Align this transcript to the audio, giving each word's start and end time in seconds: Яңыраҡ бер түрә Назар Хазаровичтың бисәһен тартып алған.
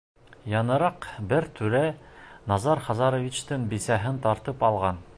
Яңыраҡ 0.51 1.05
бер 1.33 1.47
түрә 1.59 1.83
Назар 2.53 2.83
Хазаровичтың 2.89 3.69
бисәһен 3.75 4.23
тартып 4.29 4.71
алған. 4.73 5.05